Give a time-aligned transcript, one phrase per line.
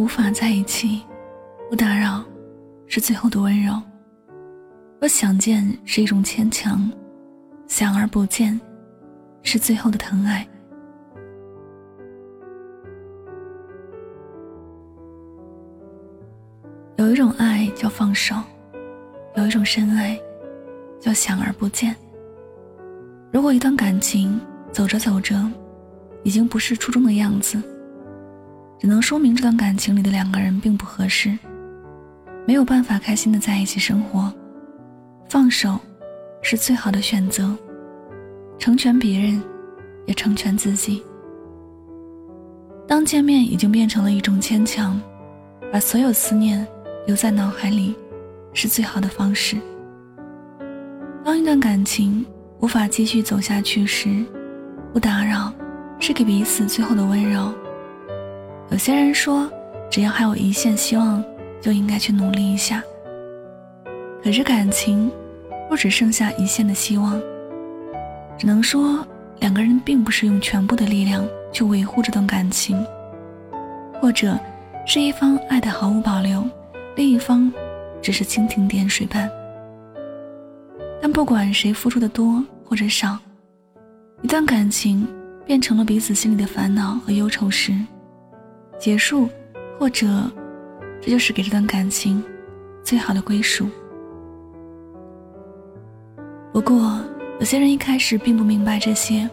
[0.00, 1.02] 无法在一起，
[1.68, 2.24] 不打扰
[2.86, 3.74] 是最后的温柔。
[4.98, 6.90] 若想见是一种牵强，
[7.66, 8.58] 想而不见
[9.42, 10.48] 是最后的疼爱。
[16.96, 18.34] 有一种爱叫放手，
[19.36, 20.18] 有一种深爱
[20.98, 21.94] 叫想而不见。
[23.30, 24.40] 如果一段感情
[24.72, 25.46] 走着走着，
[26.24, 27.62] 已经不是初中的样子，
[28.80, 31.38] 只能说明这段感情里的两个人并不合适，
[32.46, 34.32] 没有办法开心的在一起生活。
[35.28, 35.78] 放手
[36.40, 37.54] 是最好的选择，
[38.58, 39.40] 成全别人，
[40.06, 41.02] 也成全自己。
[42.88, 44.98] 当见面已经变成了一种牵强，
[45.70, 46.66] 把所有思念
[47.06, 47.94] 留在脑海里，
[48.54, 49.58] 是最好的方式。
[51.22, 52.24] 当一段感情
[52.60, 54.24] 无法继续走下去时，
[54.90, 55.52] 不打扰
[55.98, 57.52] 是给彼此最后的温柔。
[58.70, 59.50] 有些人说，
[59.90, 61.22] 只要还有一线希望，
[61.60, 62.82] 就应该去努力一下。
[64.22, 65.10] 可是感情。
[65.68, 67.16] 若只剩下一线的希望，
[68.36, 69.06] 只能说
[69.38, 72.84] 两个人并不是用全部的力量去维护这段感情，
[74.00, 74.36] 或者
[74.84, 76.44] 是一方爱的毫无保留，
[76.96, 77.52] 另一方
[78.02, 79.30] 只是蜻蜓点水般。
[81.00, 83.16] 但不管谁付出的多或者少，
[84.22, 85.06] 一段感情
[85.46, 87.72] 变成了彼此心里的烦恼和忧愁时，
[88.80, 89.28] 结束，
[89.78, 90.06] 或者
[91.02, 92.24] 这就是给这段感情
[92.82, 93.68] 最好的归属。
[96.50, 96.98] 不过，
[97.38, 99.28] 有些人一开始并不明白这些，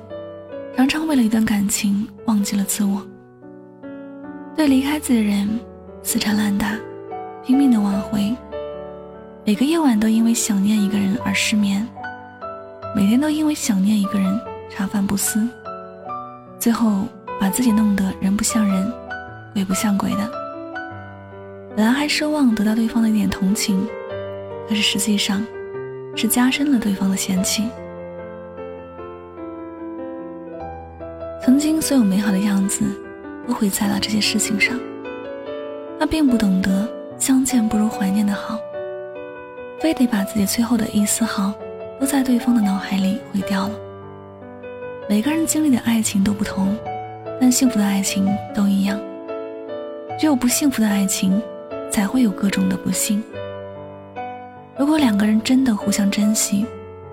[0.76, 3.02] 常常为了一段感情忘记了自我，
[4.54, 5.48] 对离开自己的人
[6.04, 6.78] 死缠烂打，
[7.46, 8.36] 拼命的挽回。
[9.46, 11.88] 每个夜晚都因为想念一个人而失眠，
[12.94, 14.38] 每天都因为想念一个人
[14.70, 15.48] 茶饭不思，
[16.60, 17.06] 最后
[17.40, 18.94] 把自己弄得人不像人，
[19.58, 20.32] 鬼不像鬼的。
[21.76, 23.88] 本来还奢望得到对方的一点同情，
[24.70, 25.44] 可是实际上。
[26.20, 27.70] 是加深了对方的嫌弃。
[31.40, 32.84] 曾经所有美好的样子，
[33.48, 34.76] 都毁在了这些事情上。
[36.00, 36.90] 他并不懂得
[37.20, 38.60] 相见不如怀念的好，
[39.80, 41.54] 非得把自己最后的一丝好，
[42.00, 43.76] 都在对方的脑海里毁掉了。
[45.08, 46.76] 每个人经历的爱情都不同，
[47.40, 49.00] 但幸福的爱情都一样。
[50.18, 51.40] 只有不幸福的爱情，
[51.92, 53.24] 才会有各种的不幸。
[54.76, 56.66] 如果两个人真的互相珍惜，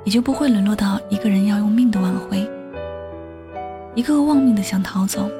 [0.05, 2.49] 也就不会沦落到一个人要用命的挽回，
[3.95, 5.31] 一个个忘命的想逃走。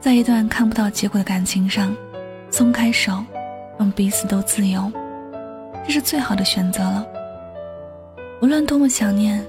[0.00, 1.94] 在一段看不到结果的感情上，
[2.50, 3.24] 松开手，
[3.78, 4.90] 让彼此都自由，
[5.86, 7.06] 这是最好的选择了。
[8.42, 9.44] 无论多么想念，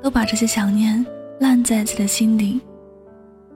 [0.00, 1.04] 都把这些想念
[1.40, 2.60] 烂在自己的心底，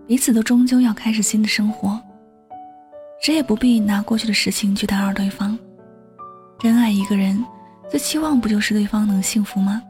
[0.08, 2.00] 彼此都终究要开始新的生活，
[3.20, 5.58] 谁也不必拿过去的事情去打扰对方。
[6.58, 7.44] 真爱一个人，
[7.90, 9.82] 最期望不就是对方能幸福吗？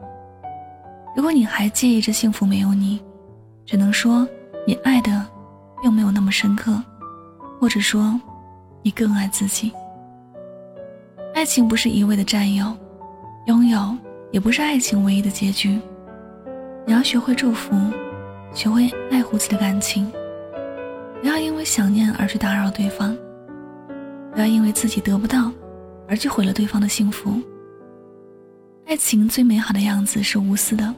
[1.15, 3.01] 如果你还介意这幸福没有你，
[3.65, 4.27] 只能说
[4.65, 5.25] 你爱的
[5.81, 6.81] 并没有那么深刻，
[7.59, 8.19] 或者说
[8.81, 9.71] 你更爱自己。
[11.33, 12.75] 爱情不是一味的占有，
[13.47, 13.97] 拥有
[14.31, 15.79] 也不是爱情唯一的结局。
[16.85, 17.75] 你要学会祝福，
[18.53, 20.11] 学会爱护自己的感情，
[21.21, 23.15] 不要因为想念而去打扰对方，
[24.33, 25.51] 不要因为自己得不到。
[26.11, 27.39] 而去毁了对方的幸福。
[28.87, 30.91] 爱情最美好的样子是无私的。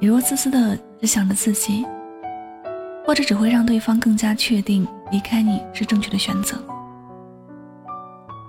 [0.00, 1.86] 你若自私的只想着自己，
[3.06, 6.60] 或者只会让对方更加确定离开你是正确的选择。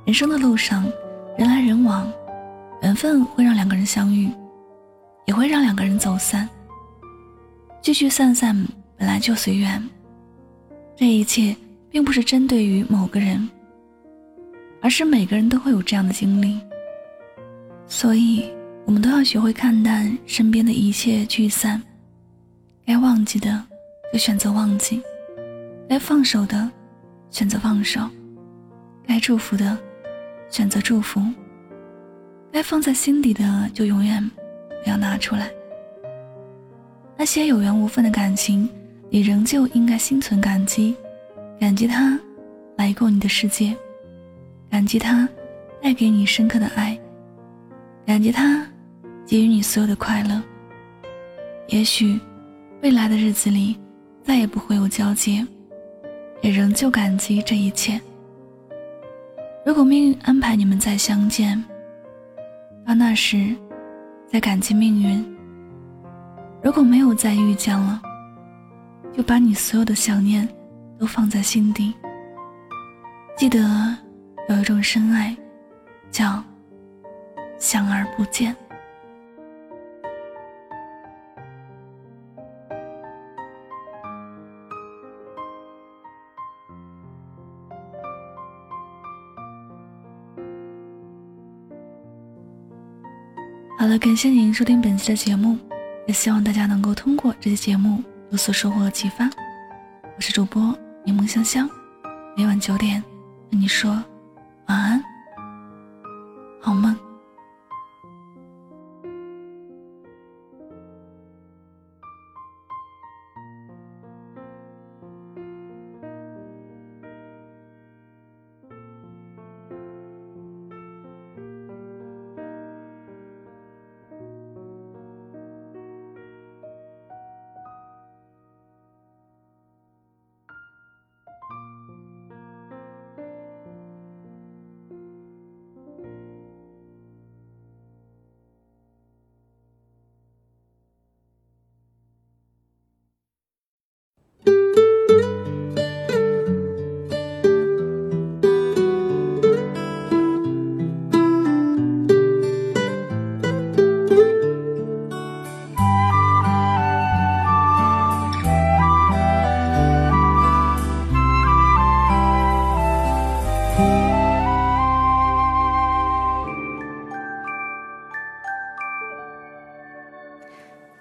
[0.03, 0.83] 人生的路上，
[1.37, 2.11] 人来人往，
[2.81, 4.31] 缘分会让两个人相遇，
[5.25, 6.49] 也会让两个人走散。
[7.83, 8.55] 聚聚散散
[8.97, 9.79] 本来就随缘，
[10.95, 11.55] 这一切
[11.89, 13.49] 并不是针对于某个人。
[14.81, 16.59] 而是每个人都会有这样的经历，
[17.87, 18.47] 所以
[18.85, 21.81] 我们都要学会看淡身边的一切聚散。
[22.85, 23.65] 该忘记的
[24.13, 25.01] 就选择忘记，
[25.89, 26.69] 该放手的
[27.31, 27.99] 选择放手，
[29.07, 29.75] 该祝福的
[30.51, 31.19] 选择祝福，
[32.51, 34.23] 该放在心底的就永远
[34.83, 35.49] 不要拿出来。
[37.17, 38.69] 那些有缘无分的感情，
[39.09, 40.95] 你仍旧应该心存感激，
[41.59, 42.19] 感激他
[42.75, 43.75] 来过你的世界。
[44.69, 45.27] 感激他
[45.81, 46.99] 带给你深刻的爱，
[48.05, 48.65] 感激他
[49.25, 50.41] 给予你所有的快乐。
[51.67, 52.19] 也许
[52.81, 53.77] 未来的日子里
[54.21, 55.45] 再也不会有交接，
[56.41, 57.99] 也仍旧感激这一切。
[59.65, 61.63] 如果命运安排你们再相见，
[62.85, 63.55] 到那时
[64.27, 65.23] 再感激命运；
[66.61, 68.01] 如果没有再遇见了，
[69.15, 70.47] 就把你所有的想念
[70.99, 71.93] 都放在心底，
[73.37, 73.59] 记得
[74.49, 75.35] 有一种深爱，
[76.11, 76.43] 叫
[77.57, 78.53] 想而不见。
[93.77, 95.57] 好了，感谢您收听本期的节目，
[96.05, 99.29] 也希望大家能够通过这期节目有所收获和启发。
[100.15, 101.69] 我是主播柠檬香香，
[102.35, 103.03] 每晚九点
[103.51, 104.03] 跟你说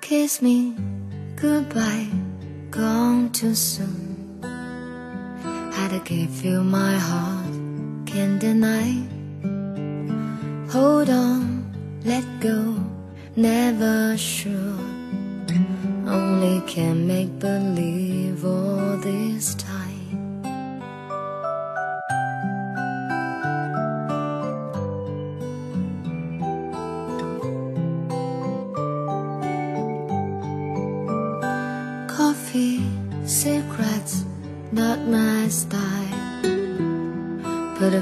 [0.05, 0.75] Kiss me
[1.35, 2.11] goodbye,
[2.71, 4.39] gone too soon.
[5.73, 7.55] Had to give you my heart,
[8.05, 9.01] can't deny.
[10.69, 11.73] Hold on,
[12.05, 12.77] let go,
[13.35, 14.79] never sure.
[16.06, 18.83] Only can make believe all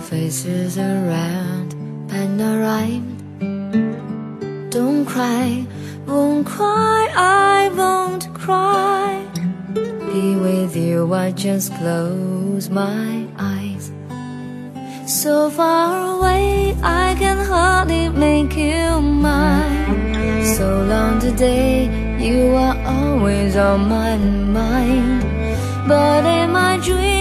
[0.03, 1.75] faces around,
[2.09, 3.09] pen a rhyme.
[4.71, 5.67] Don't cry,
[6.07, 9.25] won't cry, I won't cry.
[9.75, 13.93] Be with you, I just close my eyes.
[15.07, 20.45] So far away, I can hardly make you mine.
[20.57, 25.23] So long today you are always on my mind
[25.89, 27.12] But in my dreams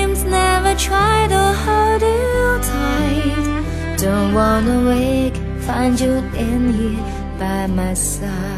[4.01, 8.50] Don't wanna wake, find you in here by my side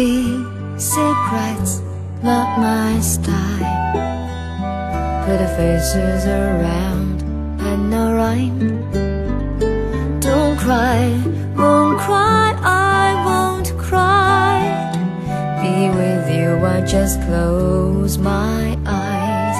[0.00, 1.82] secrets,
[2.22, 3.92] not my style.
[5.26, 7.20] Put faces around
[7.60, 8.80] and no rhyme.
[10.20, 11.00] Don't cry,
[11.54, 14.58] won't cry, I won't cry.
[15.62, 19.56] Be with you, I just close my eyes.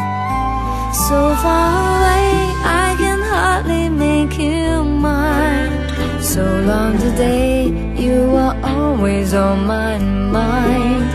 [1.06, 2.28] So far away,
[2.64, 6.22] I can hardly make you mine.
[6.22, 8.56] So long today, you are
[9.00, 11.08] always on my mind.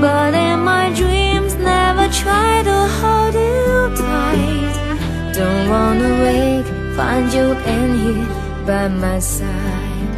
[0.00, 4.74] But in my dreams, never try to hold you tight.
[5.34, 8.28] Don't wanna wake, find you in here
[8.64, 10.12] by my side.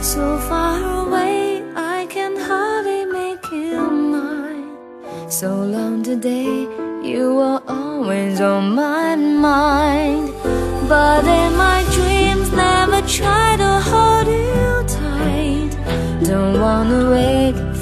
[0.00, 3.78] So far away, I can hardly make you
[4.14, 4.70] mine.
[5.28, 6.66] So long today,
[7.04, 10.32] you are always on my mind.
[10.88, 11.71] But in my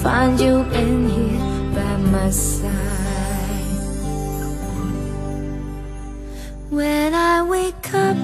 [0.02, 2.70] find you in here by my side.
[6.70, 8.16] When I wake up,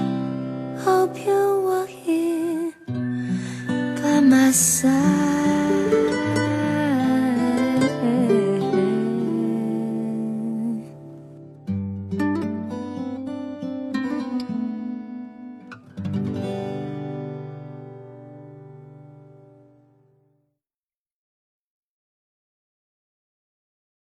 [0.83, 2.73] hope you were here
[4.01, 5.16] by my side.